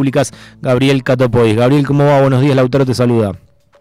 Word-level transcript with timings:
Públicas, 0.00 0.30
Gabriel 0.62 1.02
Catopois. 1.02 1.56
Gabriel, 1.56 1.84
¿cómo 1.84 2.04
va? 2.06 2.20
Buenos 2.20 2.40
días, 2.40 2.54
Lautaro 2.54 2.86
te 2.86 2.94
saluda. 2.94 3.32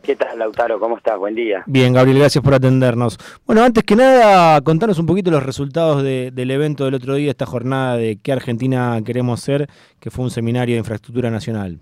¿Qué 0.01 0.15
tal, 0.15 0.39
Lautaro? 0.39 0.79
¿Cómo 0.79 0.97
estás? 0.97 1.15
Buen 1.19 1.35
día. 1.35 1.63
Bien, 1.67 1.93
Gabriel, 1.93 2.17
gracias 2.17 2.43
por 2.43 2.55
atendernos. 2.55 3.19
Bueno, 3.45 3.61
antes 3.61 3.83
que 3.83 3.95
nada, 3.95 4.59
contanos 4.61 4.97
un 4.97 5.05
poquito 5.05 5.29
los 5.29 5.45
resultados 5.45 6.01
del 6.01 6.49
evento 6.49 6.85
del 6.85 6.95
otro 6.95 7.13
día, 7.13 7.29
esta 7.29 7.45
jornada 7.45 7.97
de 7.97 8.17
qué 8.19 8.31
Argentina 8.31 8.99
queremos 9.05 9.41
ser, 9.41 9.67
que 9.99 10.09
fue 10.09 10.25
un 10.25 10.31
seminario 10.31 10.73
de 10.73 10.79
infraestructura 10.79 11.29
nacional. 11.29 11.77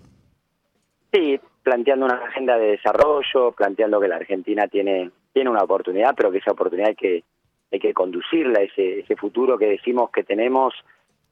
Sí, 1.14 1.40
planteando 1.62 2.04
una 2.04 2.16
agenda 2.16 2.58
de 2.58 2.72
desarrollo, 2.72 3.52
planteando 3.56 3.98
que 4.00 4.08
la 4.08 4.16
Argentina 4.16 4.68
tiene, 4.68 5.12
tiene 5.32 5.48
una 5.48 5.62
oportunidad, 5.62 6.14
pero 6.14 6.30
que 6.30 6.38
esa 6.38 6.52
oportunidad 6.52 6.90
hay 6.90 6.96
que, 6.96 7.24
hay 7.72 7.78
que 7.78 7.94
conducirla, 7.94 8.60
ese, 8.60 9.00
ese 9.00 9.16
futuro 9.16 9.56
que 9.56 9.64
decimos 9.64 10.10
que 10.10 10.24
tenemos, 10.24 10.74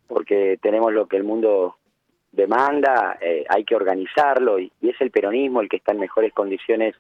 porque 0.06 0.58
tenemos 0.62 0.90
lo 0.90 1.06
que 1.06 1.18
el 1.18 1.24
mundo 1.24 1.76
demanda, 2.34 3.16
eh, 3.20 3.44
hay 3.48 3.64
que 3.64 3.76
organizarlo 3.76 4.58
y, 4.58 4.70
es 4.82 5.00
el 5.00 5.10
peronismo 5.10 5.60
el 5.60 5.68
que 5.68 5.76
está 5.76 5.92
en 5.92 6.00
mejores 6.00 6.32
condiciones 6.32 6.94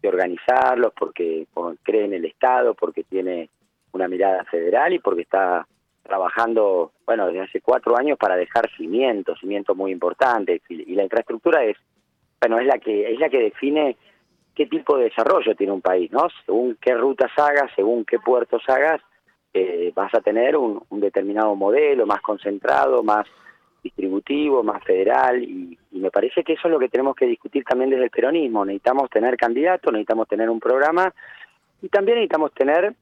de 0.00 0.08
organizarlos 0.08 0.92
porque, 0.98 1.46
cree 1.82 2.04
en 2.04 2.14
el 2.14 2.24
Estado, 2.24 2.74
porque 2.74 3.04
tiene 3.04 3.50
una 3.92 4.08
mirada 4.08 4.44
federal 4.44 4.92
y 4.94 4.98
porque 4.98 5.22
está 5.22 5.66
trabajando, 6.02 6.92
bueno, 7.04 7.26
desde 7.26 7.42
hace 7.42 7.60
cuatro 7.60 7.96
años 7.98 8.16
para 8.18 8.36
dejar 8.36 8.70
cimientos, 8.76 9.38
cimientos 9.40 9.76
muy 9.76 9.92
importantes 9.92 10.62
y, 10.68 10.94
la 10.94 11.02
infraestructura 11.02 11.64
es, 11.64 11.76
bueno, 12.40 12.58
es 12.58 12.66
la 12.66 12.78
que 12.78 13.12
es 13.12 13.18
la 13.18 13.28
que 13.28 13.40
define 13.40 13.96
qué 14.54 14.66
tipo 14.66 14.96
de 14.96 15.04
desarrollo 15.04 15.54
tiene 15.54 15.72
un 15.72 15.82
país, 15.82 16.10
¿no? 16.10 16.28
Según 16.46 16.78
qué 16.80 16.94
rutas 16.94 17.30
hagas, 17.36 17.70
según 17.76 18.04
qué 18.04 18.18
puertos 18.18 18.62
hagas, 18.68 19.00
eh, 19.52 19.92
vas 19.94 20.14
a 20.14 20.20
tener 20.20 20.56
un 20.56 20.84
determinado 20.90 21.54
modelo 21.54 22.06
más 22.06 22.20
concentrado, 22.22 23.02
más 23.02 23.26
distributivo, 23.82 24.62
más 24.62 24.82
federal, 24.84 25.42
y, 25.42 25.78
me 25.92 26.10
parece 26.10 26.42
que 26.42 26.54
eso 26.54 26.68
es 26.68 26.72
lo 26.72 26.78
que 26.78 26.88
tenemos 26.88 27.14
que 27.14 27.26
discutir 27.26 27.62
también 27.64 27.90
desde 27.90 28.04
el 28.04 28.10
peronismo. 28.10 28.64
Necesitamos 28.64 29.10
tener 29.10 29.36
candidatos, 29.36 29.92
necesitamos 29.92 30.28
tener 30.28 30.48
un 30.48 30.58
programa, 30.58 31.12
y 31.82 31.88
también 31.88 32.16
necesitamos 32.16 32.52
tener, 32.54 32.94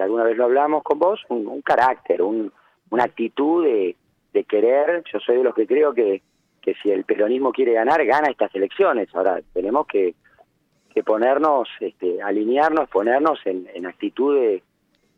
alguna 0.00 0.24
vez 0.24 0.36
lo 0.36 0.44
hablamos 0.44 0.82
con 0.82 0.98
vos, 0.98 1.20
un, 1.28 1.62
carácter, 1.62 2.22
un, 2.22 2.52
una 2.90 3.04
actitud 3.04 3.64
de, 3.64 3.96
de, 4.32 4.44
querer. 4.44 5.02
Yo 5.12 5.18
soy 5.20 5.38
de 5.38 5.44
los 5.44 5.54
que 5.54 5.66
creo 5.66 5.92
que, 5.94 6.22
que 6.60 6.74
si 6.82 6.90
el 6.90 7.04
peronismo 7.04 7.52
quiere 7.52 7.72
ganar, 7.72 8.04
gana 8.04 8.30
estas 8.30 8.54
elecciones. 8.54 9.08
Ahora, 9.14 9.40
tenemos 9.52 9.86
que, 9.86 10.14
que 10.92 11.02
ponernos, 11.02 11.68
este, 11.80 12.22
alinearnos, 12.22 12.88
ponernos 12.88 13.38
en, 13.46 13.68
en 13.74 13.86
actitud 13.86 14.36
de, 14.36 14.62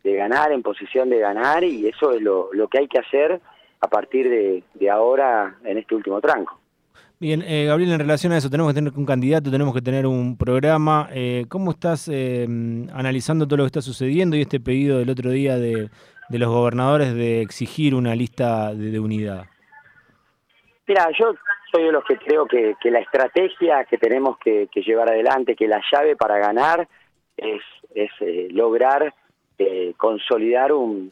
de 0.03 0.15
ganar, 0.15 0.51
en 0.51 0.63
posición 0.63 1.09
de 1.09 1.19
ganar, 1.19 1.63
y 1.63 1.87
eso 1.87 2.13
es 2.13 2.21
lo, 2.21 2.49
lo 2.53 2.67
que 2.67 2.79
hay 2.79 2.87
que 2.87 2.99
hacer 2.99 3.41
a 3.79 3.87
partir 3.87 4.29
de, 4.29 4.89
ahora 4.89 5.55
en 5.63 5.77
este 5.77 5.95
último 5.95 6.19
tranco. 6.21 6.59
Bien, 7.19 7.41
eh, 7.41 7.65
Gabriel, 7.65 7.93
en 7.93 7.99
relación 7.99 8.31
a 8.31 8.37
eso, 8.37 8.49
tenemos 8.49 8.71
que 8.71 8.79
tener 8.79 8.93
un 8.95 9.05
candidato, 9.05 9.49
tenemos 9.49 9.73
que 9.73 9.81
tener 9.81 10.05
un 10.05 10.37
programa. 10.37 11.09
Eh, 11.11 11.45
¿Cómo 11.49 11.71
estás 11.71 12.07
eh, 12.13 12.45
analizando 12.93 13.47
todo 13.47 13.57
lo 13.57 13.63
que 13.63 13.67
está 13.67 13.81
sucediendo 13.81 14.35
y 14.35 14.41
este 14.41 14.59
pedido 14.59 14.99
del 14.99 15.09
otro 15.09 15.31
día 15.31 15.57
de, 15.57 15.89
los 16.29 16.49
gobernadores 16.49 17.15
de 17.15 17.41
exigir 17.41 17.95
una 17.95 18.13
lista 18.13 18.73
de, 18.75 18.99
unidad? 18.99 19.45
Mira, 20.85 21.07
yo 21.19 21.33
soy 21.71 21.85
de 21.85 21.91
los 21.91 22.03
que 22.03 22.17
creo 22.17 22.45
que, 22.45 22.75
la 22.83 22.99
estrategia 22.99 23.83
que 23.85 23.97
tenemos 23.97 24.37
que, 24.37 24.69
llevar 24.75 25.09
adelante, 25.09 25.55
que 25.55 25.67
la 25.67 25.81
llave 25.91 26.15
para 26.15 26.37
ganar 26.37 26.87
es, 27.35 27.61
es 27.95 28.11
lograr 28.51 29.11
consolidar 29.97 30.71
un, 30.71 31.11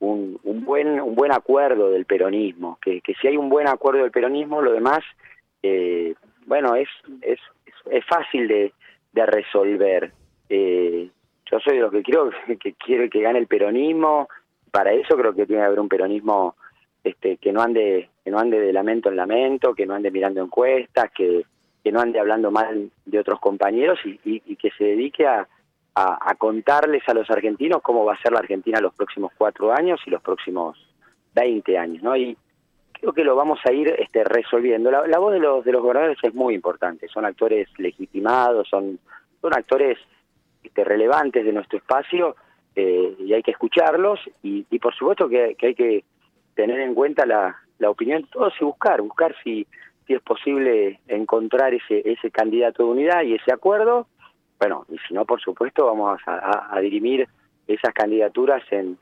un, 0.00 0.38
un, 0.44 0.64
buen 0.64 1.00
un 1.00 1.14
buen 1.14 1.32
acuerdo 1.32 1.90
del 1.90 2.04
peronismo 2.04 2.78
que, 2.80 3.00
que, 3.00 3.14
si 3.14 3.28
hay 3.28 3.36
un 3.36 3.48
buen 3.48 3.66
acuerdo 3.66 4.02
del 4.02 4.12
peronismo 4.12 4.62
lo 4.62 4.72
demás 4.72 5.00
eh, 5.62 6.14
bueno 6.46 6.76
es, 6.76 6.88
es 7.22 7.40
es 7.90 8.04
fácil 8.06 8.48
de, 8.48 8.72
de 9.12 9.26
resolver. 9.26 10.12
Eh, 10.48 11.08
yo 11.50 11.60
soy 11.60 11.76
de 11.76 11.82
los 11.82 11.92
que 11.92 12.02
creo 12.02 12.30
que 12.60 12.74
quiere 12.74 13.08
que 13.10 13.20
gane 13.20 13.38
el 13.38 13.46
peronismo. 13.46 14.28
Para 14.70 14.92
eso 14.92 15.16
creo 15.16 15.34
que 15.34 15.46
tiene 15.46 15.62
que 15.62 15.66
haber 15.66 15.80
un 15.80 15.88
peronismo 15.88 16.56
este 17.04 17.36
que 17.38 17.52
no 17.52 17.62
ande 17.62 18.10
que 18.24 18.30
no 18.30 18.38
ande 18.38 18.60
de 18.60 18.72
lamento 18.72 19.08
en 19.08 19.16
lamento 19.16 19.72
que 19.72 19.86
no 19.86 19.94
ande 19.94 20.10
mirando 20.10 20.42
encuestas 20.42 21.10
que 21.16 21.44
que 21.82 21.92
no 21.92 22.00
ande 22.00 22.18
hablando 22.18 22.50
mal 22.50 22.90
de 23.06 23.18
otros 23.20 23.38
compañeros 23.38 24.00
y, 24.04 24.18
y 24.24 24.56
que 24.56 24.70
se 24.76 24.82
dedique 24.82 25.24
a, 25.24 25.46
a, 25.98 26.34
contarles 26.36 27.02
a 27.08 27.14
los 27.14 27.28
argentinos 27.30 27.82
cómo 27.82 28.04
va 28.04 28.14
a 28.14 28.22
ser 28.22 28.32
la 28.32 28.40
Argentina 28.40 28.80
los 28.80 28.94
próximos 28.94 29.32
cuatro 29.36 29.72
años 29.72 30.00
y 30.06 30.10
los 30.10 30.22
próximos 30.22 30.78
20 31.34 31.78
años, 31.78 32.02
¿no? 32.02 32.16
Y 32.16 32.36
creo 32.92 33.12
que 33.12 33.24
lo 33.24 33.36
vamos 33.36 33.58
a 33.64 33.72
ir 33.72 33.88
este, 33.98 34.24
resolviendo. 34.24 34.90
La, 34.90 35.18
voz 35.18 35.32
de 35.32 35.40
los, 35.40 35.64
de 35.64 35.72
los 35.72 35.82
gobernadores 35.82 36.18
es 36.22 36.34
muy 36.34 36.54
importante, 36.54 37.08
son 37.08 37.24
actores 37.24 37.68
legitimados, 37.78 38.68
son, 38.68 38.98
son 39.40 39.54
actores 39.54 39.98
este, 40.62 40.84
relevantes 40.84 41.44
de 41.44 41.52
nuestro 41.52 41.78
espacio 41.78 42.36
eh, 42.74 43.16
y 43.18 43.32
hay 43.32 43.42
que 43.42 43.52
escucharlos 43.52 44.20
y, 44.42 44.66
y 44.70 44.78
por 44.78 44.94
supuesto 44.94 45.28
que, 45.28 45.54
que, 45.56 45.68
hay 45.68 45.74
que 45.74 46.04
tener 46.54 46.80
en 46.80 46.94
cuenta 46.94 47.26
la, 47.26 47.56
la 47.78 47.90
opinión 47.90 48.22
de 48.22 48.28
todos 48.28 48.52
y 48.60 48.64
buscar, 48.64 49.00
buscar 49.00 49.34
si, 49.42 49.66
si 50.06 50.14
es 50.14 50.22
posible 50.22 51.00
encontrar 51.08 51.74
ese, 51.74 52.02
ese 52.04 52.30
candidato 52.30 52.84
de 52.84 52.90
unidad 52.90 53.22
y 53.22 53.34
ese 53.34 53.52
acuerdo 53.52 54.06
bueno, 54.58 54.84
y 54.88 54.98
si 55.06 55.14
no, 55.14 55.24
por 55.24 55.40
supuesto, 55.40 55.86
vamos 55.86 56.20
a, 56.26 56.78
dirimir 56.80 57.28
esas 57.66 57.92
candidaturas 57.94 58.62
en, 58.70 58.98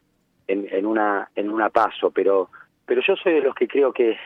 en, 0.49 0.87
una 0.87 1.29
en 1.35 1.51
una 1.51 1.71
paso, 1.71 2.11
pero 2.11 2.51
pero 2.85 3.01
yo 3.01 3.17
soy 3.17 3.35
de 3.35 3.41
los 3.41 3.55
que 3.55 3.67
creo 3.67 3.93
que 3.93 4.17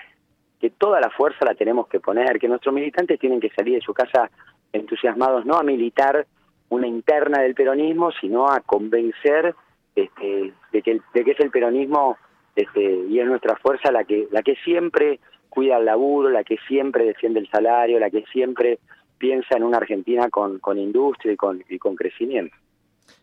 que 0.60 0.70
toda 0.70 1.00
la 1.00 1.08
fuerza 1.10 1.46
la 1.46 1.54
tenemos 1.54 1.88
que 1.88 2.00
poner, 2.00 2.38
que 2.38 2.48
nuestros 2.48 2.74
militantes 2.74 3.18
tienen 3.18 3.40
que 3.40 3.50
salir 3.50 3.76
de 3.76 3.80
su 3.80 3.94
casa 3.94 4.30
entusiasmados 4.72 5.46
no 5.46 5.56
a 5.56 5.62
militar 5.62 6.26
una 6.68 6.86
interna 6.86 7.40
del 7.40 7.54
peronismo, 7.54 8.12
sino 8.12 8.48
a 8.48 8.60
convencer 8.60 9.54
este, 9.94 10.52
de 10.72 10.82
que 10.82 11.00
de 11.14 11.24
que 11.24 11.30
es 11.30 11.40
el 11.40 11.50
peronismo 11.50 12.16
este, 12.56 12.82
y 13.08 13.18
es 13.18 13.26
nuestra 13.26 13.56
fuerza 13.56 13.90
la 13.90 14.04
que 14.04 14.28
la 14.30 14.42
que 14.42 14.56
siempre 14.56 15.20
cuida 15.48 15.78
el 15.78 15.84
laburo, 15.84 16.30
la 16.30 16.44
que 16.44 16.58
siempre 16.68 17.04
defiende 17.04 17.40
el 17.40 17.50
salario, 17.50 17.98
la 17.98 18.10
que 18.10 18.24
siempre 18.32 18.78
piensa 19.20 19.56
en 19.56 19.62
una 19.62 19.76
Argentina 19.76 20.28
con, 20.30 20.58
con 20.58 20.78
industria 20.78 21.34
y 21.34 21.36
con, 21.36 21.62
y 21.68 21.78
con 21.78 21.94
crecimiento. 21.94 22.56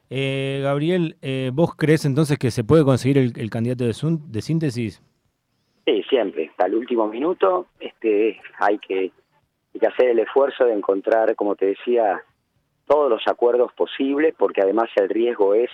Eh, 0.09 0.61
Gabriel, 0.63 1.17
eh, 1.21 1.51
¿vos 1.53 1.75
crees 1.75 2.05
entonces 2.05 2.37
que 2.37 2.51
se 2.51 2.63
puede 2.63 2.85
conseguir 2.85 3.17
el, 3.17 3.49
candidato 3.49 3.83
de, 3.83 3.93
de, 4.29 4.41
síntesis? 4.41 5.01
Sí, 5.85 6.03
siempre. 6.09 6.49
Hasta 6.51 6.67
el 6.67 6.75
último 6.75 7.07
minuto 7.07 7.65
este, 7.79 8.39
hay 8.59 8.77
que, 8.77 9.11
hay 9.73 9.79
que 9.79 9.87
hacer 9.87 10.09
el 10.09 10.19
esfuerzo 10.19 10.65
de 10.65 10.73
encontrar, 10.73 11.35
como 11.35 11.55
te 11.55 11.65
decía, 11.65 12.21
todos 12.85 13.09
los 13.09 13.27
acuerdos 13.27 13.73
posibles, 13.73 14.33
porque 14.37 14.61
además 14.61 14.89
el 14.95 15.09
riesgo 15.09 15.55
es 15.55 15.69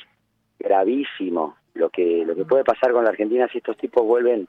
gravísimo. 0.58 1.58
Lo 1.76 1.90
que, 1.90 2.24
lo 2.26 2.36
que 2.36 2.46
puede 2.46 2.64
pasar 2.64 2.94
con 2.94 3.04
la 3.04 3.10
Argentina 3.10 3.48
si 3.52 3.58
estos 3.58 3.78
tipos 3.78 4.04
vuelven 4.04 4.48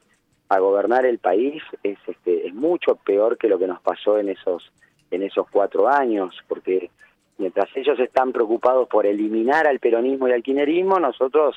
a 0.50 0.58
gobernar 0.58 1.04
el 1.04 1.18
país 1.18 1.62
es, 1.82 1.98
este, 2.06 2.46
es 2.46 2.54
mucho 2.54 2.96
peor 2.96 3.38
que 3.38 3.48
lo 3.48 3.58
que 3.58 3.66
nos 3.66 3.80
pasó 3.80 4.18
en 4.18 4.28
esos 4.28 4.70
en 5.14 5.22
esos 5.22 5.48
cuatro 5.50 5.88
años, 5.88 6.34
porque 6.48 6.90
mientras 7.38 7.68
ellos 7.74 7.98
están 7.98 8.32
preocupados 8.32 8.88
por 8.88 9.06
eliminar 9.06 9.66
al 9.66 9.78
peronismo 9.78 10.28
y 10.28 10.32
al 10.32 10.42
quinerismo, 10.42 10.98
nosotros 10.98 11.56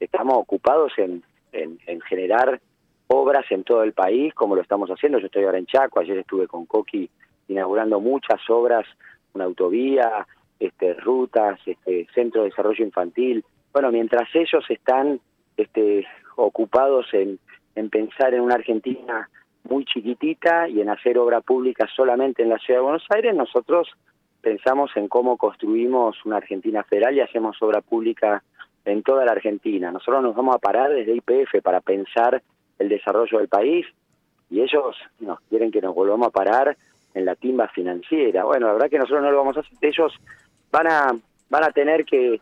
estamos 0.00 0.36
ocupados 0.36 0.92
en, 0.98 1.22
en, 1.52 2.00
generar 2.02 2.60
obras 3.08 3.44
en 3.50 3.64
todo 3.64 3.82
el 3.82 3.92
país, 3.92 4.34
como 4.34 4.54
lo 4.54 4.62
estamos 4.62 4.90
haciendo. 4.90 5.18
Yo 5.18 5.26
estoy 5.26 5.44
ahora 5.44 5.58
en 5.58 5.66
Chaco, 5.66 6.00
ayer 6.00 6.18
estuve 6.18 6.46
con 6.46 6.66
Coqui 6.66 7.08
inaugurando 7.48 8.00
muchas 8.00 8.40
obras, 8.50 8.86
una 9.32 9.44
autovía, 9.44 10.26
este, 10.60 10.94
rutas, 10.94 11.58
este, 11.64 12.06
centro 12.14 12.42
de 12.42 12.50
desarrollo 12.50 12.84
infantil. 12.84 13.44
Bueno, 13.72 13.90
mientras 13.90 14.28
ellos 14.34 14.64
están 14.68 15.20
este, 15.56 16.06
ocupados 16.36 17.06
en, 17.12 17.38
en 17.74 17.88
pensar 17.90 18.34
en 18.34 18.42
una 18.42 18.56
Argentina 18.56 19.28
muy 19.64 19.84
chiquitita 19.84 20.68
y 20.68 20.80
en 20.80 20.90
hacer 20.90 21.18
obra 21.18 21.40
pública 21.40 21.86
solamente 21.94 22.42
en 22.42 22.48
la 22.48 22.58
ciudad 22.58 22.80
de 22.80 22.84
Buenos 22.84 23.06
Aires, 23.10 23.34
nosotros 23.34 23.88
pensamos 24.40 24.90
en 24.96 25.08
cómo 25.08 25.36
construimos 25.36 26.16
una 26.24 26.36
Argentina 26.36 26.82
federal 26.84 27.16
y 27.16 27.20
hacemos 27.20 27.60
obra 27.60 27.80
pública 27.80 28.42
en 28.84 29.02
toda 29.02 29.24
la 29.24 29.32
Argentina. 29.32 29.90
Nosotros 29.90 30.22
nos 30.22 30.34
vamos 30.34 30.54
a 30.54 30.58
parar 30.58 30.90
desde 30.90 31.16
IPF 31.16 31.62
para 31.62 31.80
pensar 31.80 32.42
el 32.78 32.88
desarrollo 32.88 33.38
del 33.38 33.48
país 33.48 33.86
y 34.50 34.60
ellos 34.60 34.96
nos 35.20 35.40
quieren 35.42 35.70
que 35.70 35.82
nos 35.82 35.94
volvamos 35.94 36.28
a 36.28 36.30
parar 36.30 36.76
en 37.14 37.24
la 37.24 37.34
timba 37.34 37.68
financiera. 37.68 38.44
Bueno, 38.44 38.68
la 38.68 38.72
verdad 38.74 38.90
que 38.90 38.98
nosotros 38.98 39.22
no 39.22 39.30
lo 39.30 39.38
vamos 39.38 39.56
a 39.56 39.60
hacer. 39.60 39.72
Ellos 39.82 40.14
van 40.70 40.86
a 40.86 41.18
van 41.50 41.64
a 41.64 41.70
tener 41.70 42.04
que, 42.04 42.40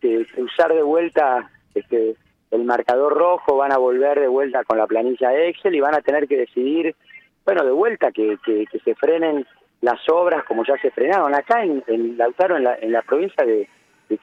que 0.00 0.26
usar 0.38 0.74
de 0.74 0.82
vuelta 0.82 1.50
este 1.74 2.16
el 2.50 2.64
marcador 2.64 3.16
rojo, 3.16 3.56
van 3.56 3.72
a 3.72 3.78
volver 3.78 4.20
de 4.20 4.28
vuelta 4.28 4.64
con 4.64 4.78
la 4.78 4.86
planilla 4.86 5.34
Excel 5.34 5.74
y 5.74 5.80
van 5.80 5.94
a 5.94 6.02
tener 6.02 6.26
que 6.26 6.36
decidir, 6.36 6.94
bueno, 7.44 7.64
de 7.64 7.70
vuelta 7.70 8.10
que, 8.10 8.38
que, 8.44 8.66
se 8.84 8.94
frenen 8.94 9.46
las 9.80 10.00
obras 10.08 10.44
como 10.44 10.64
ya 10.64 10.76
se 10.78 10.90
frenaron. 10.90 11.34
Acá 11.34 11.62
en, 11.62 11.82
en 11.86 12.16
Lautaro, 12.16 12.56
en 12.56 12.64
la, 12.64 12.76
en 12.76 12.92
la 12.92 13.02
provincia 13.02 13.44
de, 13.44 13.68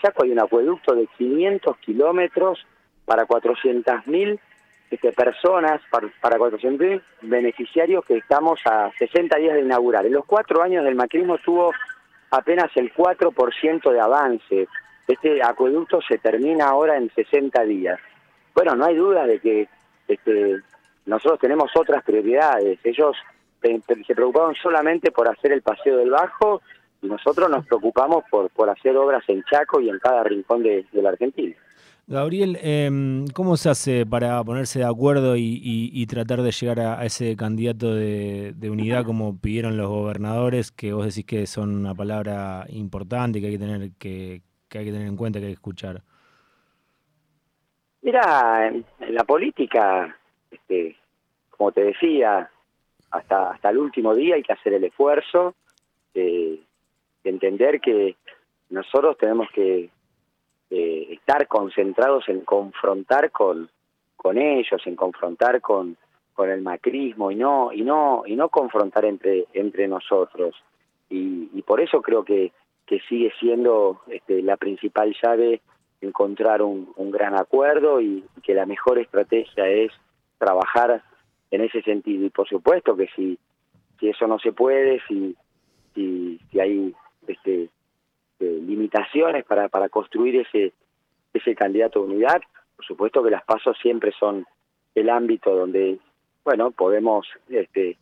Chaco, 0.01 0.23
hay 0.23 0.31
un 0.31 0.39
acueducto 0.39 0.93
de 0.93 1.07
500 1.17 1.77
kilómetros 1.77 2.65
para 3.05 3.25
400.000 3.25 4.37
este, 4.91 5.11
personas, 5.13 5.81
para, 5.89 6.09
para 6.19 6.37
400 6.37 7.01
beneficiarios 7.21 8.03
que 8.05 8.17
estamos 8.17 8.59
a 8.65 8.91
60 8.99 9.37
días 9.37 9.55
de 9.55 9.61
inaugurar. 9.61 10.05
En 10.05 10.13
los 10.13 10.25
cuatro 10.25 10.61
años 10.61 10.83
del 10.83 10.95
macrismo 10.95 11.37
tuvo 11.37 11.71
apenas 12.31 12.69
el 12.75 12.93
4% 12.93 13.91
de 13.91 13.99
avance. 13.99 14.67
Este 15.07 15.41
acueducto 15.41 16.01
se 16.01 16.17
termina 16.17 16.67
ahora 16.67 16.97
en 16.97 17.09
60 17.15 17.63
días. 17.63 17.97
Bueno, 18.57 18.75
no 18.75 18.85
hay 18.85 18.95
duda 18.95 19.27
de 19.27 19.39
que 19.39 19.69
este, 20.07 20.57
nosotros 21.05 21.39
tenemos 21.39 21.69
otras 21.75 22.03
prioridades. 22.03 22.79
Ellos 22.83 23.15
se 23.61 24.15
preocuparon 24.15 24.55
solamente 24.55 25.11
por 25.11 25.29
hacer 25.29 25.51
el 25.51 25.61
paseo 25.61 25.97
del 25.97 26.09
Bajo 26.09 26.63
y 27.03 27.05
nosotros 27.05 27.51
nos 27.51 27.67
preocupamos 27.67 28.23
por, 28.31 28.49
por 28.49 28.67
hacer 28.71 28.97
obras 28.97 29.23
en 29.27 29.43
Chaco 29.43 29.79
y 29.79 29.89
en 29.89 29.99
cada 29.99 30.23
rincón 30.23 30.63
de, 30.63 30.87
la 30.91 31.09
Argentina. 31.09 31.55
Gabriel, 32.07 32.57
em, 32.63 33.27
¿cómo 33.27 33.57
se 33.57 33.69
hace 33.69 34.07
para 34.07 34.43
ponerse 34.43 34.79
de 34.79 34.85
acuerdo 34.85 35.35
y, 35.37 36.03
tratar 36.07 36.41
de 36.41 36.51
llegar 36.51 36.79
a, 36.79 37.05
ese 37.05 37.35
candidato 37.35 37.93
de, 37.93 38.55
unidad 38.63 39.05
como 39.05 39.37
pidieron 39.37 39.77
los 39.77 39.87
gobernadores, 39.87 40.71
que 40.71 40.93
vos 40.93 41.05
decís 41.05 41.25
que 41.25 41.45
son 41.45 41.75
una 41.75 41.93
palabra 41.93 42.65
importante 42.69 43.39
que 43.39 43.47
hay 43.47 43.53
que 43.53 43.59
tener 43.59 43.91
que, 43.99 44.41
hay 44.73 44.85
que 44.85 44.91
tener 44.91 45.07
en 45.07 45.15
cuenta, 45.15 45.37
que 45.37 45.45
hay 45.45 45.51
que 45.51 45.57
escuchar? 45.57 46.01
Mira, 48.01 48.67
en, 48.67 48.85
la 49.09 49.23
política, 49.23 50.17
este, 50.51 50.95
como 51.49 51.71
te 51.71 51.83
decía, 51.83 52.49
hasta 53.11 53.51
hasta 53.51 53.69
el 53.69 53.77
último 53.77 54.13
día 54.13 54.35
hay 54.35 54.43
que 54.43 54.53
hacer 54.53 54.73
el 54.73 54.83
esfuerzo 54.83 55.55
de 56.13 56.59
entender 57.23 57.79
que 57.79 58.15
nosotros 58.69 59.17
tenemos 59.17 59.49
que 59.53 59.89
eh, 60.69 61.07
estar 61.11 61.47
concentrados 61.47 62.27
en 62.27 62.41
confrontar 62.41 63.31
con, 63.31 63.69
con 64.15 64.37
ellos, 64.37 64.81
en 64.85 64.95
confrontar 64.95 65.61
con, 65.61 65.97
con 66.33 66.49
el 66.49 66.61
macrismo 66.61 67.31
y 67.31 67.35
no 67.35 67.71
y 67.71 67.81
no 67.81 68.23
y 68.25 68.35
no 68.35 68.49
confrontar 68.49 69.05
entre 69.05 69.45
entre 69.53 69.87
nosotros. 69.87 70.55
Y, 71.09 71.49
y 71.53 71.61
por 71.61 71.79
eso 71.79 72.01
creo 72.01 72.25
que, 72.25 72.51
que 72.85 72.99
sigue 73.07 73.31
siendo 73.39 74.01
este, 74.07 74.41
la 74.41 74.57
principal 74.57 75.15
llave 75.21 75.61
encontrar 76.01 76.61
un, 76.61 76.91
un 76.95 77.11
gran 77.11 77.35
acuerdo 77.35 78.01
y, 78.01 78.23
que 78.43 78.53
la 78.53 78.65
mejor 78.65 78.97
estrategia 78.97 79.67
es 79.67 79.91
trabajar 80.37 81.03
en 81.51 81.61
ese 81.61 81.81
sentido 81.81 82.25
y 82.25 82.29
por 82.29 82.47
supuesto 82.47 82.95
que 82.95 83.07
si 83.15 83.37
si 83.99 84.07
eso 84.09 84.25
no 84.27 84.39
se 84.39 84.53
puede 84.53 85.01
si 85.07 85.35
si, 85.93 86.39
si 86.49 86.59
hay 86.59 86.95
este 87.27 87.69
este, 88.39 88.61
limitaciones 88.61 89.45
para, 89.45 89.67
para 89.67 89.89
construir 89.89 90.35
ese, 90.35 90.71
ese 91.33 91.55
candidato 91.55 92.01
de 92.01 92.13
unidad. 92.13 92.39
Por 92.75 92.85
supuesto 92.85 93.23
que 93.23 93.31
las 93.31 93.43
pasos 93.43 93.75
siempre 93.81 94.11
son 94.19 94.45
el 94.93 95.09
ámbito 95.09 95.55
donde, 95.55 95.97
bueno, 96.43 96.69
podemos 96.69 97.27
este, 97.49 97.97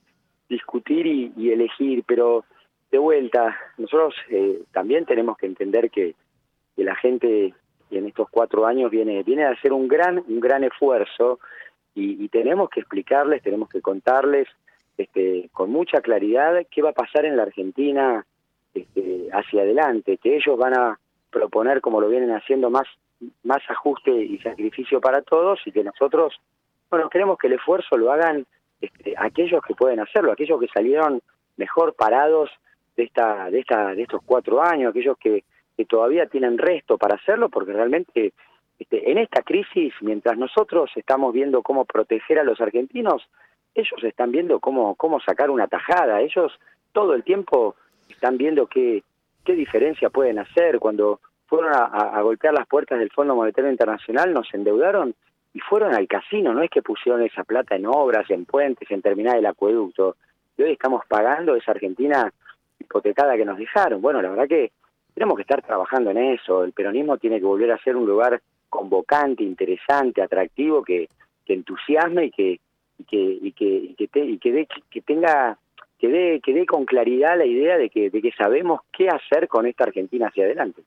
discutir 0.49 1.07
y, 1.07 1.51
elegir, 1.51 2.03
pero 2.05 2.43
de 2.91 2.97
vuelta, 2.97 3.57
nosotros 3.77 4.13
eh, 4.29 4.63
también 4.73 5.05
tenemos 5.05 5.37
que 5.37 5.45
entender 5.45 5.89
que, 5.89 6.15
que 6.75 6.83
la 6.83 6.95
gente 6.95 7.53
en 7.91 8.07
estos 8.07 8.29
cuatro 8.29 8.65
años 8.65 8.91
viene, 8.91 9.23
viene 9.23 9.45
a 9.45 9.51
hacer 9.51 9.73
un 9.73 9.87
gran, 9.87 10.17
un 10.17 10.39
gran 10.39 10.63
esfuerzo 10.63 11.39
y, 11.93 12.23
y 12.23 12.29
tenemos 12.29 12.69
que 12.69 12.81
explicarles, 12.81 13.43
tenemos 13.43 13.69
que 13.69 13.81
contarles 13.81 14.47
este, 14.97 15.49
con 15.51 15.71
mucha 15.71 16.01
claridad 16.01 16.65
qué 16.71 16.81
va 16.81 16.91
a 16.91 16.93
pasar 16.93 17.25
en 17.25 17.37
la 17.37 17.43
Argentina 17.43 18.25
este, 18.73 19.29
hacia 19.31 19.61
adelante, 19.61 20.17
que 20.17 20.37
ellos 20.37 20.57
van 20.57 20.73
a 20.73 20.99
proponer, 21.29 21.81
como 21.81 21.99
lo 21.99 22.09
vienen 22.09 22.31
haciendo, 22.31 22.69
más, 22.69 22.87
más 23.43 23.61
ajuste 23.69 24.11
y 24.11 24.37
sacrificio 24.39 25.01
para 25.01 25.21
todos 25.21 25.59
y 25.65 25.71
que 25.71 25.83
nosotros, 25.83 26.33
bueno, 26.89 27.09
queremos 27.09 27.37
que 27.37 27.47
el 27.47 27.53
esfuerzo 27.53 27.97
lo 27.97 28.11
hagan 28.11 28.45
este, 28.79 29.15
aquellos 29.17 29.61
que 29.65 29.75
pueden 29.75 29.99
hacerlo, 29.99 30.31
aquellos 30.31 30.59
que 30.59 30.67
salieron 30.67 31.21
mejor 31.57 31.93
parados 31.95 32.49
de 32.95 33.03
esta, 33.03 33.49
de 33.49 33.59
esta, 33.59 33.93
de 33.95 34.03
estos 34.03 34.21
cuatro 34.25 34.61
años, 34.61 34.91
aquellos 34.91 35.17
que, 35.17 35.43
que 35.75 35.85
todavía 35.85 36.27
tienen 36.27 36.57
resto 36.57 36.97
para 36.97 37.15
hacerlo, 37.15 37.49
porque 37.49 37.73
realmente 37.73 38.33
este, 38.79 39.11
en 39.11 39.17
esta 39.17 39.41
crisis, 39.41 39.93
mientras 40.01 40.37
nosotros 40.37 40.91
estamos 40.95 41.33
viendo 41.33 41.61
cómo 41.61 41.85
proteger 41.85 42.39
a 42.39 42.43
los 42.43 42.59
argentinos, 42.59 43.27
ellos 43.73 44.03
están 44.03 44.31
viendo 44.31 44.59
cómo, 44.59 44.95
cómo 44.95 45.19
sacar 45.19 45.49
una 45.49 45.67
tajada, 45.67 46.21
ellos 46.21 46.51
todo 46.91 47.13
el 47.13 47.23
tiempo 47.23 47.75
están 48.09 48.37
viendo 48.37 48.67
qué, 48.67 49.03
qué 49.43 49.53
diferencia 49.53 50.09
pueden 50.09 50.39
hacer. 50.39 50.79
Cuando 50.79 51.19
fueron 51.47 51.71
a, 51.73 52.21
golpear 52.21 52.53
las 52.53 52.67
puertas 52.67 52.99
del 52.99 53.11
Fondo 53.11 53.35
Monetario 53.35 53.69
Internacional, 53.69 54.33
nos 54.33 54.51
endeudaron 54.53 55.13
y 55.53 55.59
fueron 55.59 55.93
al 55.93 56.07
casino, 56.07 56.53
no 56.53 56.61
es 56.63 56.69
que 56.69 56.81
pusieron 56.81 57.21
esa 57.21 57.43
plata 57.43 57.75
en 57.75 57.85
obras, 57.85 58.29
en 58.29 58.45
puentes, 58.45 58.89
en 58.91 59.01
terminar 59.01 59.37
el 59.37 59.45
acueducto. 59.45 60.17
Y 60.57 60.63
hoy 60.63 60.71
estamos 60.71 61.05
pagando 61.07 61.55
esa 61.55 61.71
Argentina 61.71 62.31
hipotecada 62.79 63.37
que 63.37 63.45
nos 63.45 63.57
dejaron. 63.57 64.01
Bueno, 64.01 64.21
la 64.21 64.29
verdad 64.29 64.47
que 64.47 64.71
tenemos 65.15 65.35
que 65.37 65.41
estar 65.41 65.63
trabajando 65.63 66.11
en 66.11 66.17
eso. 66.17 66.63
El 66.63 66.73
peronismo 66.73 67.17
tiene 67.17 67.39
que 67.39 67.45
volver 67.45 67.71
a 67.71 67.79
ser 67.79 67.95
un 67.95 68.05
lugar 68.05 68.41
convocante, 68.69 69.43
interesante, 69.43 70.21
atractivo, 70.21 70.83
que, 70.83 71.07
que 71.45 71.53
entusiasme 71.53 72.25
y 72.25 72.31
que 72.31 72.59
y 72.97 73.03
que 73.03 73.17
y 73.17 73.51
que 73.51 73.65
y 73.65 73.95
que, 73.95 74.19
y 74.19 74.37
que, 74.37 74.67
que 74.91 75.01
tenga 75.01 75.57
que 75.97 76.09
dé, 76.09 76.41
que 76.41 76.53
dé 76.53 76.65
con 76.65 76.85
claridad 76.85 77.37
la 77.37 77.45
idea 77.45 77.77
de 77.77 77.89
que, 77.89 78.09
de 78.09 78.21
que 78.21 78.31
sabemos 78.33 78.81
qué 78.91 79.07
hacer 79.07 79.47
con 79.47 79.65
esta 79.65 79.85
Argentina 79.85 80.27
hacia 80.27 80.43
adelante. 80.43 80.81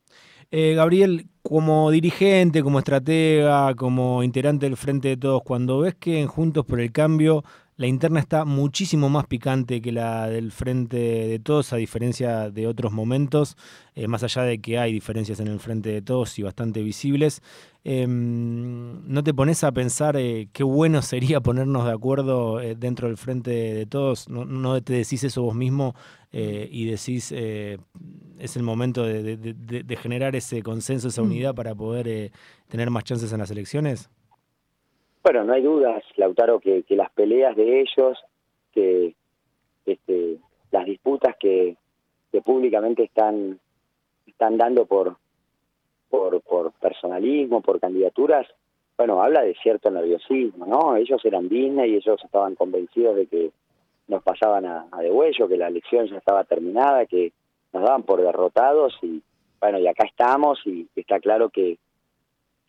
Eh, 0.50 0.74
Gabriel, 0.74 1.24
como 1.42 1.90
dirigente, 1.90 2.62
como 2.62 2.78
estratega, 2.78 3.74
como 3.74 4.22
integrante 4.22 4.66
del 4.66 4.76
Frente 4.76 5.08
de 5.08 5.16
Todos, 5.16 5.42
cuando 5.42 5.80
ves 5.80 5.94
que 5.94 6.20
en 6.20 6.26
Juntos 6.26 6.66
por 6.66 6.80
el 6.80 6.92
Cambio 6.92 7.42
la 7.78 7.86
interna 7.86 8.18
está 8.18 8.44
muchísimo 8.44 9.08
más 9.08 9.26
picante 9.26 9.80
que 9.80 9.92
la 9.92 10.28
del 10.28 10.50
frente 10.50 10.96
de 10.96 11.38
todos, 11.38 11.72
a 11.72 11.76
diferencia 11.76 12.50
de 12.50 12.66
otros 12.66 12.92
momentos, 12.92 13.56
eh, 13.94 14.08
más 14.08 14.24
allá 14.24 14.42
de 14.42 14.60
que 14.60 14.80
hay 14.80 14.92
diferencias 14.92 15.38
en 15.38 15.46
el 15.46 15.60
frente 15.60 15.90
de 15.90 16.02
todos 16.02 16.36
y 16.40 16.42
bastante 16.42 16.82
visibles. 16.82 17.40
Em, 17.84 19.06
¿No 19.06 19.22
te 19.22 19.32
pones 19.32 19.62
a 19.62 19.70
pensar 19.70 20.16
eh, 20.16 20.48
qué 20.52 20.64
bueno 20.64 21.02
sería 21.02 21.40
ponernos 21.40 21.86
de 21.86 21.92
acuerdo 21.92 22.60
eh, 22.60 22.74
dentro 22.74 23.06
del 23.06 23.16
frente 23.16 23.52
de 23.52 23.86
todos? 23.86 24.28
¿No, 24.28 24.82
te 24.82 24.94
decís 24.94 25.22
eso 25.22 25.42
vos 25.42 25.54
mismo 25.54 25.94
y 26.32 26.84
decís 26.84 27.32
es 27.32 28.56
el 28.56 28.62
momento 28.62 29.02
de, 29.04 29.36
de, 29.36 29.96
generar 29.96 30.36
ese 30.36 30.62
consenso, 30.62 31.08
esa 31.08 31.22
mm. 31.22 31.26
unidad 31.26 31.54
para 31.54 31.74
poder 31.74 32.32
tener 32.68 32.90
más 32.90 33.04
chances 33.04 33.32
en 33.32 33.38
las 33.38 33.50
elecciones? 33.50 34.10
Bueno, 35.30 35.44
no 35.44 35.52
hay 35.52 35.60
dudas, 35.60 36.02
Lautaro, 36.16 36.58
que, 36.58 36.82
las 36.88 37.10
peleas 37.10 37.54
de 37.54 37.82
ellos, 37.82 38.18
que 38.72 39.14
este, 39.84 40.38
las 40.70 40.86
disputas 40.86 41.36
que, 41.38 41.76
públicamente 42.42 43.02
están, 43.02 43.60
dando 44.38 44.86
por, 44.86 45.18
por, 46.08 46.40
por 46.40 46.72
personalismo, 46.72 47.60
por 47.60 47.78
candidaturas, 47.78 48.46
bueno, 48.96 49.22
habla 49.22 49.42
de 49.42 49.54
cierto 49.56 49.90
nerviosismo, 49.90 50.64
¿no? 50.64 50.96
Ellos 50.96 51.22
eran 51.22 51.50
Disney 51.50 51.90
y 51.90 51.96
ellos 51.96 52.24
estaban 52.24 52.54
convencidos 52.54 53.16
de 53.16 53.26
que 53.26 53.50
nos 54.06 54.22
pasaban 54.22 54.64
a, 54.64 54.86
a 54.90 55.02
de 55.02 55.10
huello, 55.10 55.46
que 55.46 55.58
la 55.58 55.68
elección 55.68 56.06
ya 56.06 56.16
estaba 56.16 56.44
terminada, 56.44 57.04
que 57.04 57.32
nos 57.74 57.82
daban 57.82 58.04
por 58.04 58.22
derrotados 58.22 58.98
y 59.02 59.20
bueno, 59.60 59.78
y 59.78 59.88
acá 59.88 60.06
estamos 60.06 60.58
y 60.64 60.88
está 60.96 61.20
claro 61.20 61.50
que, 61.50 61.76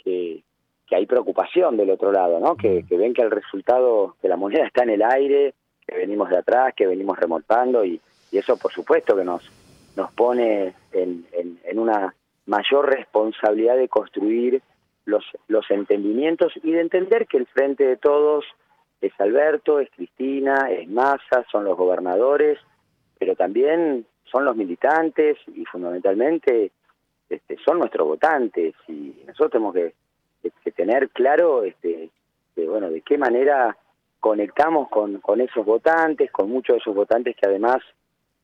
que, 0.03 0.43
que 0.89 0.95
hay 0.95 1.05
preocupación 1.05 1.77
del 1.77 1.91
otro 1.91 2.11
lado, 2.11 2.39
¿no? 2.39 2.55
Que, 2.55 2.83
ven 2.89 3.13
que 3.13 3.21
el 3.21 3.29
resultado, 3.29 4.15
que 4.19 4.27
la 4.27 4.37
moneda 4.37 4.65
está 4.65 4.83
en 4.83 4.89
el 4.89 5.03
aire, 5.03 5.53
que 5.85 5.95
venimos 5.95 6.29
de 6.29 6.37
atrás, 6.37 6.73
que 6.75 6.87
venimos 6.87 7.17
remontando 7.17 7.85
y, 7.85 8.01
eso 8.31 8.57
por 8.57 8.71
supuesto 8.71 9.15
que 9.15 9.23
nos, 9.23 9.41
nos 9.95 10.11
pone 10.11 10.75
en, 10.91 11.25
en, 11.33 11.79
una 11.79 12.13
mayor 12.45 12.87
responsabilidad 12.87 13.75
de 13.75 13.89
construir 13.89 14.61
los, 15.05 15.25
los 15.47 15.65
entendimientos 15.71 16.53
y 16.61 16.71
de 16.71 16.81
entender 16.81 17.25
que 17.25 17.37
el 17.37 17.47
frente 17.47 17.85
de 17.85 17.97
todos 17.97 18.45
es 19.01 19.11
Alberto, 19.19 19.79
es 19.79 19.89
Cristina, 19.95 20.69
es 20.69 20.87
Massa, 20.87 21.43
son 21.51 21.65
los 21.65 21.75
gobernadores, 21.75 22.59
pero 23.17 23.35
también 23.35 24.05
son 24.25 24.45
los 24.45 24.55
militantes 24.55 25.37
y 25.47 25.65
fundamentalmente 25.65 26.71
este, 27.29 27.57
son 27.65 27.79
nuestros 27.79 28.07
votantes 28.07 28.75
y 28.87 29.15
nosotros 29.25 29.51
tenemos 29.51 29.73
que 29.73 29.93
que, 30.41 30.71
tener 30.71 31.09
claro 31.09 31.63
este, 31.63 32.09
de, 32.55 32.67
bueno, 32.67 32.89
de 32.89 33.01
qué 33.01 33.17
manera 33.17 33.75
conectamos 34.19 34.89
con, 34.89 35.19
con 35.19 35.41
esos 35.41 35.65
votantes, 35.65 36.31
con 36.31 36.49
muchos 36.49 36.75
de 36.75 36.79
esos 36.79 36.95
votantes 36.95 37.35
que 37.35 37.47
además, 37.47 37.77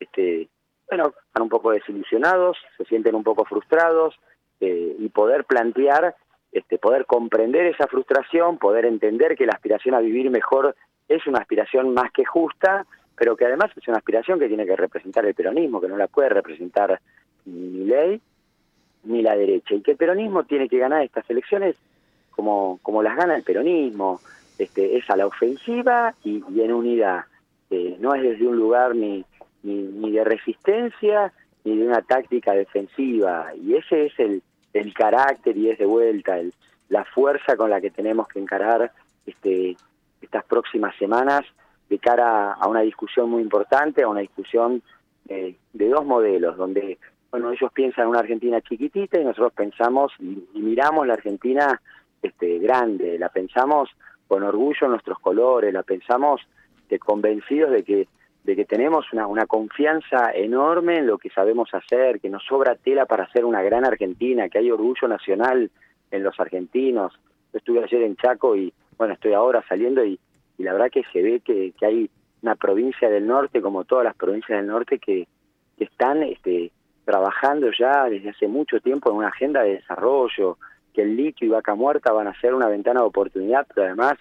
este, 0.00 0.48
bueno, 0.88 1.14
están 1.26 1.42
un 1.42 1.48
poco 1.48 1.70
desilusionados, 1.70 2.56
se 2.76 2.84
sienten 2.84 3.14
un 3.14 3.24
poco 3.24 3.44
frustrados, 3.44 4.14
eh, 4.60 4.96
y 4.98 5.08
poder 5.10 5.44
plantear, 5.44 6.14
este, 6.50 6.78
poder 6.78 7.04
comprender 7.04 7.66
esa 7.66 7.86
frustración, 7.86 8.56
poder 8.56 8.86
entender 8.86 9.36
que 9.36 9.44
la 9.44 9.52
aspiración 9.52 9.94
a 9.94 10.00
vivir 10.00 10.30
mejor 10.30 10.74
es 11.08 11.26
una 11.26 11.40
aspiración 11.40 11.92
más 11.92 12.10
que 12.12 12.24
justa, 12.24 12.86
pero 13.16 13.36
que 13.36 13.44
además 13.44 13.70
es 13.76 13.86
una 13.86 13.98
aspiración 13.98 14.38
que 14.38 14.48
tiene 14.48 14.64
que 14.64 14.76
representar 14.76 15.26
el 15.26 15.34
peronismo, 15.34 15.80
que 15.80 15.88
no 15.88 15.96
la 15.98 16.06
puede 16.06 16.30
representar 16.30 17.00
ni 17.44 17.84
ley 17.84 18.20
ni 19.06 19.22
la 19.22 19.36
derecha, 19.36 19.74
y 19.74 19.82
que 19.82 19.92
el 19.92 19.96
peronismo 19.96 20.44
tiene 20.44 20.68
que 20.68 20.78
ganar 20.78 21.02
estas 21.02 21.28
elecciones 21.30 21.76
como, 22.30 22.78
como 22.82 23.02
las 23.02 23.16
gana 23.16 23.34
el 23.34 23.42
peronismo, 23.42 24.20
este, 24.58 24.96
es 24.96 25.08
a 25.10 25.16
la 25.16 25.26
ofensiva 25.26 26.14
y, 26.22 26.42
en 26.60 26.72
unidad. 26.72 27.24
Eh, 27.70 27.96
no 27.98 28.14
es 28.14 28.22
desde 28.22 28.46
un 28.46 28.56
lugar 28.56 28.94
ni, 28.94 29.24
ni, 29.62 30.10
de 30.10 30.24
resistencia 30.24 31.32
ni 31.64 31.76
de 31.76 31.86
una 31.86 32.02
táctica 32.02 32.52
defensiva. 32.52 33.52
Y 33.54 33.74
ese 33.74 34.06
es 34.06 34.18
el, 34.18 34.42
el 34.72 34.94
carácter 34.94 35.56
y 35.56 35.70
es 35.70 35.78
de 35.78 35.86
vuelta 35.86 36.38
el, 36.38 36.54
la 36.88 37.04
fuerza 37.04 37.56
con 37.56 37.70
la 37.70 37.80
que 37.80 37.90
tenemos 37.90 38.28
que 38.28 38.38
encarar 38.38 38.92
este, 39.26 39.76
estas 40.20 40.44
próximas 40.44 40.94
semanas 40.96 41.44
de 41.88 41.98
cara 41.98 42.52
a 42.52 42.68
una 42.68 42.80
discusión 42.80 43.30
muy 43.30 43.42
importante, 43.42 44.02
a 44.02 44.08
una 44.08 44.20
discusión 44.20 44.82
eh, 45.28 45.56
de 45.72 45.88
dos 45.88 46.04
modelos, 46.04 46.56
donde 46.56 46.98
bueno 47.30 47.50
ellos 47.50 47.70
piensan 47.72 48.08
una 48.08 48.20
Argentina 48.20 48.60
chiquitita 48.60 49.20
y 49.20 49.24
nosotros 49.24 49.52
pensamos 49.52 50.12
y, 50.18 50.46
miramos 50.54 51.06
la 51.06 51.14
Argentina 51.14 51.80
este, 52.22 52.58
grande, 52.58 53.18
la 53.18 53.28
pensamos 53.28 53.90
con 54.26 54.42
orgullo 54.42 54.86
en 54.86 54.90
nuestros 54.90 55.18
colores, 55.20 55.72
la 55.72 55.82
pensamos 55.82 56.40
este, 56.82 56.98
convencidos 56.98 57.70
de 57.70 57.82
que 57.82 58.08
de 58.46 58.54
que 58.54 58.64
tenemos 58.64 59.12
una, 59.12 59.26
una 59.26 59.46
confianza 59.46 60.30
enorme 60.32 60.98
en 60.98 61.08
lo 61.08 61.18
que 61.18 61.30
sabemos 61.30 61.68
hacer, 61.74 62.20
que 62.20 62.30
nos 62.30 62.44
sobra 62.44 62.76
tela 62.76 63.04
para 63.04 63.24
hacer 63.24 63.44
una 63.44 63.60
gran 63.60 63.84
Argentina, 63.84 64.48
que 64.48 64.58
hay 64.58 64.70
orgullo 64.70 65.08
nacional 65.08 65.68
en 66.12 66.22
los 66.22 66.38
argentinos. 66.38 67.12
Yo 67.52 67.58
estuve 67.58 67.82
ayer 67.82 68.02
en 68.02 68.14
Chaco 68.16 68.56
y, 68.56 68.72
bueno, 68.96 69.14
estoy 69.14 69.32
ahora 69.32 69.64
saliendo 69.68 70.04
y, 70.04 70.20
y 70.58 70.62
la 70.62 70.72
verdad 70.72 70.90
que 70.92 71.02
se 71.12 71.22
ve 71.22 71.40
que, 71.40 71.72
que, 71.78 71.86
hay 71.86 72.10
una 72.42 72.54
provincia 72.54 73.10
del 73.10 73.26
norte, 73.26 73.60
como 73.60 73.84
todas 73.84 74.04
las 74.04 74.14
provincias 74.14 74.58
del 74.58 74.68
norte, 74.68 75.00
que, 75.00 75.26
que 75.76 75.84
están 75.84 76.22
este, 76.22 76.70
trabajando 77.06 77.70
ya 77.70 78.04
desde 78.10 78.30
hace 78.30 78.48
mucho 78.48 78.80
tiempo 78.80 79.10
en 79.10 79.16
una 79.18 79.28
agenda 79.28 79.62
de 79.62 79.76
desarrollo, 79.76 80.58
que 80.92 81.02
el 81.02 81.16
litio 81.16 81.46
y 81.46 81.50
vaca 81.50 81.74
muerta 81.74 82.12
van 82.12 82.26
a 82.26 82.38
ser 82.40 82.52
una 82.52 82.66
ventana 82.66 83.00
de 83.00 83.06
oportunidad, 83.06 83.64
pero 83.72 83.86
además, 83.86 84.14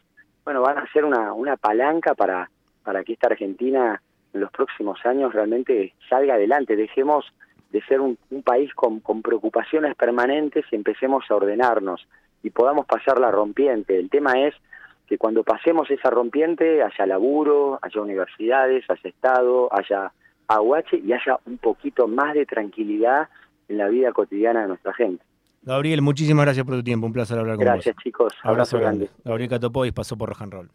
bueno, 0.46 0.62
van 0.62 0.78
a 0.78 0.92
ser 0.94 1.04
una, 1.04 1.34
una 1.34 1.58
palanca 1.58 2.14
para, 2.14 2.50
para 2.84 3.04
que 3.04 3.14
esta 3.14 3.28
Argentina 3.28 4.00
en 4.34 4.40
los 4.40 4.52
próximos 4.52 5.04
años 5.04 5.34
realmente 5.34 5.96
salga 6.08 6.36
adelante. 6.36 6.76
Dejemos 6.76 7.26
de 7.72 7.82
ser 7.82 8.02
un, 8.02 8.18
país 8.44 8.72
con, 8.76 9.00
con, 9.00 9.24
preocupaciones 9.24 9.96
permanentes 9.96 10.66
y 10.72 10.76
empecemos 10.76 11.26
a 11.30 11.36
ordenarnos 11.36 12.08
y 12.44 12.52
podamos 12.52 12.86
pasar 12.86 13.20
la 13.20 13.32
rompiente. 13.32 13.98
El 13.98 14.12
tema 14.12 14.34
es 14.42 14.54
que 15.08 15.18
cuando 15.18 15.44
pasemos 15.44 15.90
esa 15.90 16.12
rompiente 16.12 16.84
haya 16.84 17.06
laburo, 17.08 17.80
haya 17.82 18.02
universidades, 18.02 18.86
haya 18.90 19.10
Estado, 19.10 19.70
haya 19.74 20.12
aguache 20.48 20.98
y 20.98 21.14
haya 21.14 21.40
un 21.46 21.58
poquito 21.58 22.08
más 22.08 22.34
de 22.34 22.46
tranquilidad 22.46 23.30
en 23.68 23.78
la 23.78 23.88
vida 23.88 24.12
cotidiana 24.12 24.62
de 24.62 24.68
nuestra 24.70 24.94
gente. 24.94 25.24
Gabriel, 25.64 26.02
muchísimas 26.02 26.46
gracias 26.46 26.66
por 26.66 26.76
tu 26.76 26.84
tiempo, 26.84 27.08
un 27.08 27.14
placer 27.14 27.40
hablar 27.40 27.56
con 27.56 27.66
vos. 27.66 27.74
Gracias 27.74 27.96
chicos, 28.04 28.34
abrazo, 28.44 28.78
grande. 28.78 29.10
Gabriel 29.24 29.50
Catopois 29.50 29.92
pasó 29.92 30.16
por 30.16 30.30
Rock 30.30 30.42
and 30.42 30.54
Roll. 30.54 30.70